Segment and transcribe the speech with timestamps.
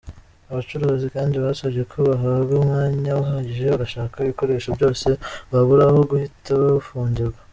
[0.51, 5.07] Abacuruzi kandi basabye ko bahabwa umwanya uhagije bagashaka ibikoresho byose
[5.51, 7.39] babura, aho guhita bafungirwa.